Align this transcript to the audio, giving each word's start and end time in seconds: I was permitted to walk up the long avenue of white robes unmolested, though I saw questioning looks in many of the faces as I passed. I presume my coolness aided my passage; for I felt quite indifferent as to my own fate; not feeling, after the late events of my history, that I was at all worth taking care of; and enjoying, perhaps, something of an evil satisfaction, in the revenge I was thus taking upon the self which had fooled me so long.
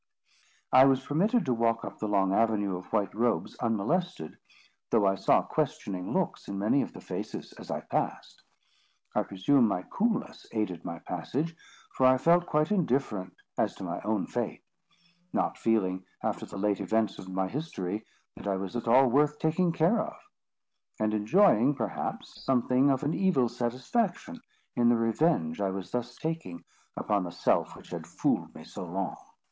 I 0.73 0.85
was 0.85 1.05
permitted 1.05 1.45
to 1.45 1.53
walk 1.53 1.85
up 1.85 1.99
the 1.99 2.07
long 2.07 2.33
avenue 2.33 2.75
of 2.75 2.91
white 2.91 3.13
robes 3.13 3.55
unmolested, 3.59 4.35
though 4.89 5.05
I 5.05 5.13
saw 5.13 5.43
questioning 5.43 6.11
looks 6.11 6.47
in 6.47 6.57
many 6.57 6.81
of 6.81 6.91
the 6.93 7.01
faces 7.01 7.53
as 7.59 7.69
I 7.69 7.81
passed. 7.81 8.41
I 9.13 9.21
presume 9.21 9.67
my 9.67 9.83
coolness 9.83 10.47
aided 10.53 10.83
my 10.83 10.97
passage; 11.07 11.55
for 11.93 12.07
I 12.07 12.17
felt 12.17 12.47
quite 12.47 12.71
indifferent 12.71 13.35
as 13.59 13.75
to 13.75 13.83
my 13.83 14.01
own 14.01 14.25
fate; 14.25 14.63
not 15.33 15.55
feeling, 15.59 16.03
after 16.23 16.47
the 16.47 16.57
late 16.57 16.79
events 16.81 17.19
of 17.19 17.29
my 17.29 17.47
history, 17.47 18.03
that 18.37 18.47
I 18.47 18.55
was 18.57 18.75
at 18.75 18.87
all 18.87 19.07
worth 19.07 19.37
taking 19.37 19.71
care 19.71 20.01
of; 20.01 20.17
and 20.99 21.13
enjoying, 21.13 21.75
perhaps, 21.75 22.43
something 22.43 22.89
of 22.89 23.03
an 23.03 23.13
evil 23.13 23.47
satisfaction, 23.49 24.41
in 24.75 24.89
the 24.89 24.95
revenge 24.97 25.61
I 25.61 25.69
was 25.69 25.91
thus 25.91 26.15
taking 26.15 26.65
upon 26.97 27.23
the 27.23 27.29
self 27.31 27.75
which 27.75 27.91
had 27.91 28.07
fooled 28.07 28.55
me 28.55 28.63
so 28.63 28.83
long. 28.83 29.15